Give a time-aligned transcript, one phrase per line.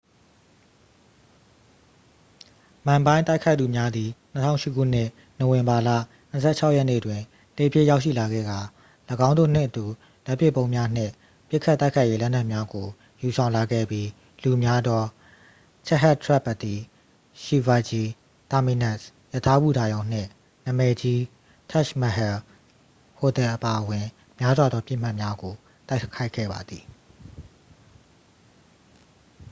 [2.85, 5.89] မန်ဘိုင်း တိုက်ခိုက်သူများသည် 2008 ခုနှစ် နိုဝင်ဘာလ
[6.33, 7.21] 26 ရက်နေ့တွင်
[7.57, 8.59] လှေဖြင့် ရောက်ရှိလာခဲ့ကာ
[9.27, 9.85] ၎င်းတို့နှင့်အတူ
[10.25, 11.11] လက်ပစ်ဗုံးများနှင့်
[11.49, 12.87] ပစ်ခတ်တိုက်ခိုက်ရေးလက်နက်များကို
[13.21, 14.07] ယူဆောင်လာခဲ့ပြီး
[14.43, 15.03] လူများသော
[15.87, 16.75] chhatrapati
[17.43, 18.03] shivaji
[18.51, 19.01] terminus
[19.33, 20.29] ရထားဘူတာရုံနှင့်
[20.65, 21.19] နာမည်ကြီး
[21.71, 22.33] taj mahal
[23.17, 24.05] ဟိုတယ်အပါအဝင်
[24.39, 25.55] များစွာသောပစ်မှတ်များကို
[25.87, 26.83] တိုက်ခိုက်ခဲ့ပါသည်